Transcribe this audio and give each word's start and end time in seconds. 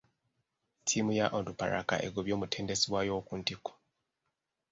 Ttiimu 0.79 1.11
ya 1.19 1.25
Onduparaka 1.37 1.95
egobye 2.07 2.33
omutendesi 2.37 2.85
waayo 2.91 3.11
owokuntikko. 3.13 3.71